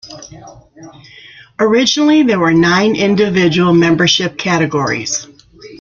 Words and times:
Originally 1.59 2.23
there 2.23 2.39
were 2.39 2.55
nine 2.55 2.95
individual 2.95 3.71
membership 3.71 4.35
categories. 4.35 5.27